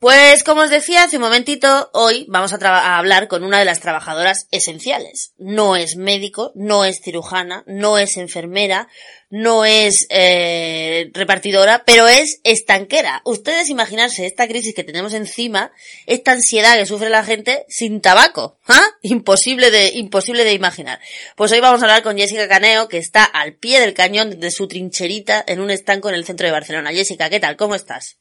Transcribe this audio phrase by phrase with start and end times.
[0.00, 3.66] Pues como os decía hace un momentito, hoy vamos a, a, hablar con una de
[3.66, 5.34] las trabajadoras esenciales.
[5.36, 8.88] No es médico, no es cirujana, no es enfermera,
[9.28, 13.20] no es eh, repartidora, pero es estanquera.
[13.26, 15.70] Ustedes imaginarse esta crisis que tenemos encima,
[16.06, 18.58] esta ansiedad que sufre la gente sin tabaco.
[18.68, 18.86] ¿Ah?
[19.02, 20.98] Imposible de, imposible de imaginar.
[21.36, 24.50] Pues hoy vamos a hablar con Jessica Caneo, que está al pie del cañón de
[24.50, 26.90] su trincherita en un estanco en el centro de Barcelona.
[26.90, 27.58] Jessica, ¿qué tal?
[27.58, 28.16] ¿Cómo estás?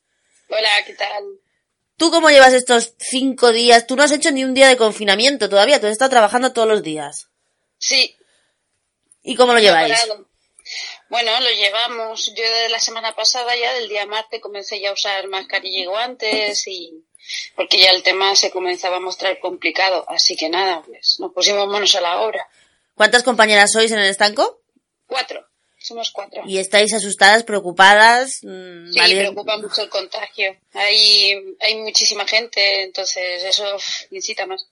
[0.50, 1.40] Hola, ¿qué tal?
[2.00, 3.86] ¿Tú cómo llevas estos cinco días?
[3.86, 6.66] Tú no has hecho ni un día de confinamiento todavía, tú has estado trabajando todos
[6.66, 7.28] los días.
[7.78, 8.16] Sí.
[9.22, 10.00] ¿Y cómo lo lleváis?
[11.10, 12.28] Bueno, lo llevamos.
[12.34, 15.86] Yo de la semana pasada ya, del día martes, comencé ya a usar mascarilla y
[15.88, 17.04] guantes y
[17.58, 20.06] porque ya el tema se comenzaba a mostrar complicado.
[20.08, 22.48] Así que nada, pues nos pusimos manos a la obra.
[22.96, 24.62] ¿Cuántas compañeras sois en el estanco?
[25.06, 25.49] Cuatro.
[25.80, 26.44] Somos cuatro.
[26.46, 28.40] ¿Y estáis asustadas, preocupadas?
[28.44, 30.56] Mm, sí, preocupa mucho el contagio.
[30.74, 33.66] Hay, hay muchísima gente, entonces eso
[34.12, 34.68] incita más.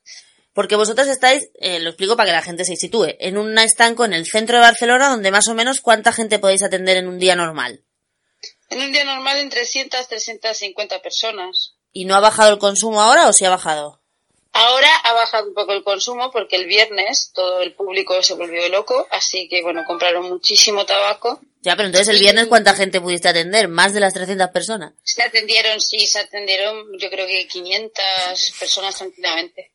[0.53, 4.05] Porque vosotras estáis, eh, lo explico para que la gente se sitúe, en un estanco
[4.05, 7.19] en el centro de Barcelona donde más o menos cuánta gente podéis atender en un
[7.19, 7.83] día normal.
[8.69, 11.75] En un día normal entre 300 350 personas.
[11.93, 13.96] ¿Y no ha bajado el consumo ahora o sí ha bajado?
[14.59, 18.67] Ahora ha bajado un poco el consumo porque el viernes todo el público se volvió
[18.69, 21.39] loco, así que bueno, compraron muchísimo tabaco.
[21.61, 23.67] Ya, pero entonces el viernes ¿cuánta gente pudiste atender?
[23.67, 24.93] ¿Más de las 300 personas?
[25.03, 29.71] Se atendieron, sí, se atendieron yo creo que 500 personas tranquilamente.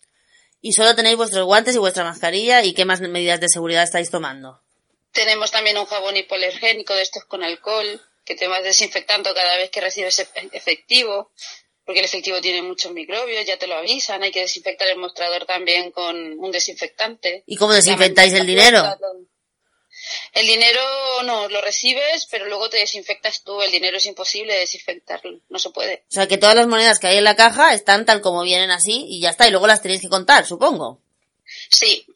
[0.61, 2.65] ¿Y solo tenéis vuestros guantes y vuestra mascarilla?
[2.65, 4.61] ¿Y qué más medidas de seguridad estáis tomando?
[5.13, 9.71] Tenemos también un jabón hipoalergénico de estos con alcohol, que te vas desinfectando cada vez
[9.71, 10.19] que recibes
[10.51, 11.31] efectivo
[11.85, 15.47] porque el efectivo tiene muchos microbios, ya te lo avisan, hay que desinfectar el mostrador
[15.47, 17.43] también con un desinfectante.
[17.47, 18.85] ¿Y cómo desinfectáis el dinero?
[20.33, 20.81] El dinero
[21.25, 23.61] no, lo recibes, pero luego te desinfectas tú.
[23.63, 26.05] El dinero es imposible desinfectarlo, no se puede.
[26.09, 28.71] O sea que todas las monedas que hay en la caja están tal como vienen
[28.71, 31.01] así y ya está, y luego las tenéis que contar, supongo.
[31.71, 32.07] Sí,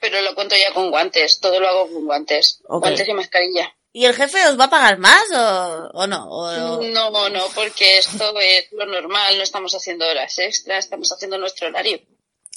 [0.00, 3.74] pero lo cuento ya con guantes, todo lo hago con guantes, guantes y mascarilla.
[3.94, 6.80] ¿Y el jefe os va a pagar más o, o no?
[6.80, 11.68] No, no, porque esto es lo normal, no estamos haciendo horas extras, estamos haciendo nuestro
[11.68, 12.00] horario.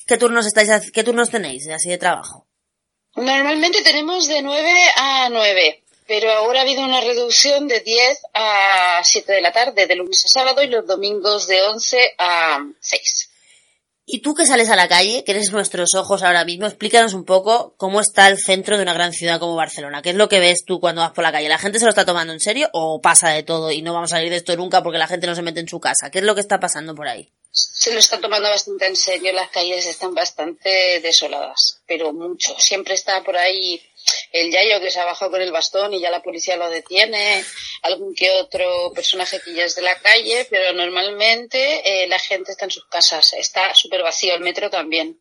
[0.07, 2.47] ¿Qué turnos estáis, qué turnos tenéis así de trabajo?
[3.15, 9.01] Normalmente tenemos de 9 a 9, pero ahora ha habido una reducción de 10 a
[9.03, 13.29] 7 de la tarde, de lunes a sábado, y los domingos de 11 a 6.
[14.07, 17.25] Y tú que sales a la calle, que eres nuestros ojos ahora mismo, explícanos un
[17.25, 20.03] poco cómo está el centro de una gran ciudad como Barcelona.
[20.03, 21.49] ¿Qué es lo que ves tú cuando vas por la calle?
[21.49, 24.13] ¿La gente se lo está tomando en serio o pasa de todo y no vamos
[24.13, 26.11] a salir de esto nunca porque la gente no se mete en su casa?
[26.11, 27.31] ¿Qué es lo que está pasando por ahí?
[27.49, 29.33] Se lo está tomando bastante en serio.
[29.33, 32.53] Las calles están bastante desoladas, pero mucho.
[32.59, 33.81] Siempre está por ahí
[34.31, 37.43] el Yayo que se ha bajado con el bastón y ya la policía lo detiene,
[37.83, 42.51] algún que otro personaje que ya es de la calle, pero normalmente eh, la gente
[42.51, 45.19] está en sus casas, está súper vacío, el metro también.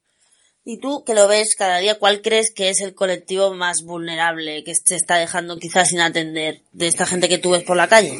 [0.64, 4.64] Y tú que lo ves cada día, ¿cuál crees que es el colectivo más vulnerable
[4.64, 7.88] que se está dejando quizás sin atender de esta gente que tú ves por la
[7.88, 8.18] calle?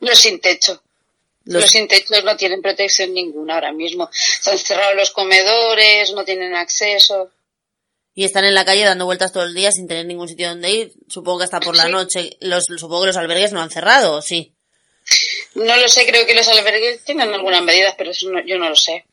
[0.00, 0.82] Los sin techo.
[1.44, 4.10] Los, los sin techo no tienen protección ninguna ahora mismo.
[4.12, 7.30] Se han cerrado los comedores, no tienen acceso
[8.14, 10.70] y están en la calle dando vueltas todo el día sin tener ningún sitio donde
[10.70, 10.92] ir.
[11.08, 12.36] Supongo que hasta por la noche.
[12.40, 14.52] Los, supongo que los albergues no han cerrado, ¿o sí?
[15.54, 18.68] No lo sé, creo que los albergues tienen algunas medidas, pero eso no, yo no
[18.68, 19.04] lo sé.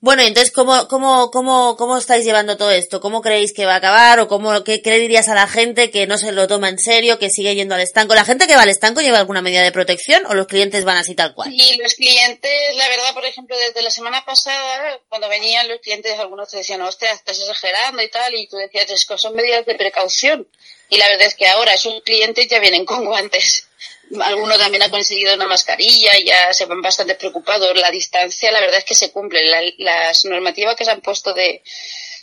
[0.00, 3.00] Bueno, entonces, ¿cómo, cómo, cómo, ¿cómo estáis llevando todo esto?
[3.00, 4.20] ¿Cómo creéis que va a acabar?
[4.20, 7.18] ¿O cómo, qué, qué dirías a la gente que no se lo toma en serio,
[7.18, 8.14] que sigue yendo al estanco?
[8.14, 10.98] ¿La gente que va al estanco lleva alguna medida de protección o los clientes van
[10.98, 11.52] así tal cual?
[11.52, 16.16] Y los clientes, la verdad, por ejemplo, desde la semana pasada, cuando venían los clientes,
[16.16, 19.66] algunos te decían, hostia, estás exagerando y tal, y tú decías, es que son medidas
[19.66, 20.46] de precaución.
[20.90, 23.67] Y la verdad es que ahora esos clientes ya vienen con guantes
[24.22, 27.76] alguno también ha conseguido una mascarilla, ya se van bastante preocupados.
[27.76, 29.40] La distancia, la verdad es que se cumple.
[29.78, 31.62] las normativas que se han puesto de,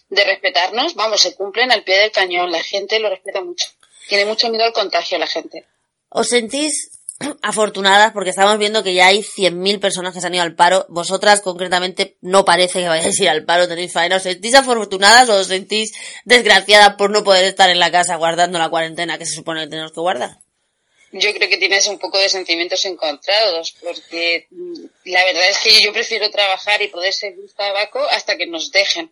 [0.10, 2.52] de respetarnos, vamos, se cumplen al pie del cañón.
[2.52, 3.68] La gente lo respeta mucho.
[4.08, 5.66] Tiene mucho miedo al contagio la gente.
[6.10, 6.92] ¿Os sentís
[7.42, 10.86] afortunadas porque estamos viendo que ya hay 100.000 personas que se han ido al paro.
[10.90, 14.18] Vosotras concretamente no parece que vayáis a ir al paro, tenéis faena.
[14.18, 15.94] ¿Os sentís afortunadas o os sentís
[16.26, 19.70] desgraciadas por no poder estar en la casa guardando la cuarentena que se supone que
[19.70, 20.45] tenemos que guardar?
[21.18, 24.48] Yo creo que tienes un poco de sentimientos encontrados, porque
[25.06, 29.12] la verdad es que yo prefiero trabajar y poder seguir tabaco hasta que nos dejen.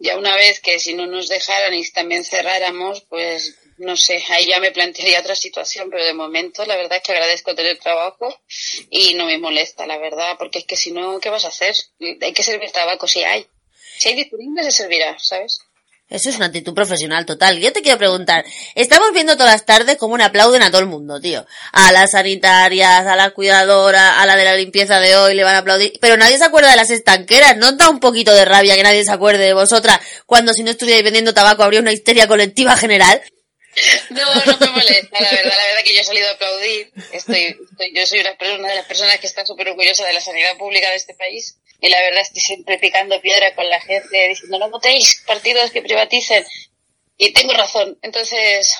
[0.00, 4.46] Ya una vez que si no nos dejaran y también cerráramos, pues no sé, ahí
[4.46, 8.36] ya me plantearía otra situación, pero de momento la verdad es que agradezco tener trabajo
[8.90, 11.76] y no me molesta, la verdad, porque es que si no, ¿qué vas a hacer?
[12.20, 13.46] Hay que servir tabaco si hay.
[13.98, 15.60] Si hay disponible se servirá, ¿sabes?
[16.10, 17.58] Eso es una actitud profesional total.
[17.58, 18.44] Yo te quiero preguntar,
[18.74, 21.44] estamos viendo todas las tardes cómo le aplauden a todo el mundo, tío.
[21.72, 25.56] A las sanitarias, a la cuidadora, a la de la limpieza de hoy le van
[25.56, 27.58] a aplaudir, pero nadie se acuerda de las estanqueras.
[27.58, 30.70] ¿No da un poquito de rabia que nadie se acuerde de vosotras cuando si no
[30.70, 33.20] estuvierais vendiendo tabaco habría una histeria colectiva general?
[34.10, 36.92] No, no me molesta, la verdad, la verdad que yo he salido a aplaudir.
[37.12, 40.56] Estoy, estoy yo soy una, de las personas que está súper orgullosa de la sanidad
[40.56, 44.58] pública de este país y la verdad estoy siempre picando piedra con la gente diciendo
[44.58, 46.44] no votéis partidos que privaticen
[47.16, 47.98] y tengo razón.
[48.02, 48.78] Entonces,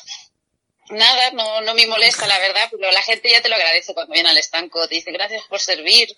[0.91, 4.15] nada, no, no me molesta la verdad, pero la gente ya te lo agradece cuando
[4.15, 6.15] viene al estanco, te dice gracias por servir,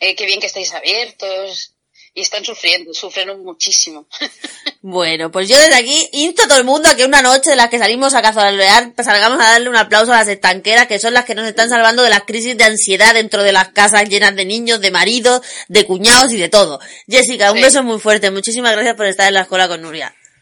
[0.00, 1.74] eh, qué bien que estáis abiertos
[2.14, 4.06] y están sufriendo, sufren muchísimo.
[4.84, 7.56] Bueno, pues yo desde aquí insto a todo el mundo a que una noche de
[7.56, 10.98] las que salimos a cazar, pues salgamos a darle un aplauso a las estanqueras, que
[10.98, 14.08] son las que nos están salvando de las crisis de ansiedad dentro de las casas
[14.08, 16.80] llenas de niños, de maridos, de cuñados y de todo.
[17.06, 18.32] Jessica, un beso muy fuerte.
[18.32, 20.12] Muchísimas gracias por estar en la escuela con Nuria.